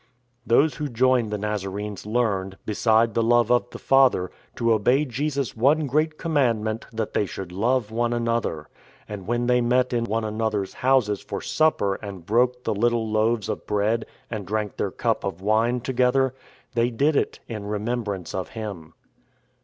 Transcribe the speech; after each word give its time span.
Those 0.47 0.77
who 0.77 0.89
joined 0.89 1.29
the 1.29 1.37
Nazarenes 1.37 2.07
learned, 2.07 2.57
beside 2.65 3.13
the 3.13 3.21
love 3.21 3.51
of 3.51 3.69
the 3.69 3.77
Father, 3.77 4.31
to 4.55 4.73
obey 4.73 5.05
Jesus' 5.05 5.55
one 5.55 5.85
great 5.85 6.17
com 6.17 6.33
mandment 6.33 6.85
that 6.91 7.13
they 7.13 7.27
should" 7.27 7.51
love 7.51 7.91
one 7.91 8.11
another." 8.11 8.67
And 9.07 9.27
when 9.27 9.45
they 9.45 9.61
met 9.61 9.93
in 9.93 10.05
one 10.05 10.23
another's 10.23 10.73
houses 10.73 11.21
for 11.21 11.39
supper 11.39 11.99
and 12.01 12.25
broke 12.25 12.63
the 12.63 12.73
little 12.73 13.07
loaves 13.11 13.47
of 13.47 13.67
bread 13.67 14.07
and 14.31 14.47
drank 14.47 14.77
their 14.77 14.89
cup 14.89 15.23
of 15.23 15.39
wine 15.39 15.81
together, 15.81 16.33
they 16.73 16.89
did 16.89 17.15
it 17.15 17.39
in 17.47 17.67
remembrance 17.67 18.33
of 18.33 18.49
Him. 18.49 18.95